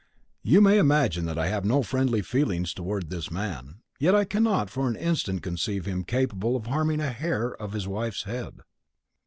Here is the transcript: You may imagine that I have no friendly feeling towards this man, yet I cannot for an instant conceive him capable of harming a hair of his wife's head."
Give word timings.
You 0.41 0.61
may 0.61 0.79
imagine 0.79 1.25
that 1.25 1.37
I 1.37 1.49
have 1.49 1.63
no 1.63 1.83
friendly 1.83 2.23
feeling 2.23 2.63
towards 2.63 3.09
this 3.09 3.29
man, 3.29 3.83
yet 3.99 4.15
I 4.15 4.25
cannot 4.25 4.71
for 4.71 4.87
an 4.89 4.95
instant 4.95 5.43
conceive 5.43 5.85
him 5.85 6.05
capable 6.05 6.55
of 6.55 6.65
harming 6.65 7.01
a 7.01 7.11
hair 7.11 7.53
of 7.61 7.73
his 7.73 7.87
wife's 7.87 8.23
head." 8.23 8.61